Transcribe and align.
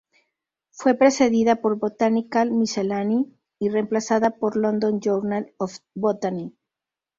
Fue 0.71 0.95
precedida 0.95 1.57
por 1.57 1.77
"Botanical 1.77 2.49
Miscellany" 2.49 3.31
y 3.59 3.69
reemplazada 3.69 4.31
por 4.31 4.55
"London 4.57 4.99
Journal 4.99 5.53
of 5.59 5.75
Botany". 5.93 6.57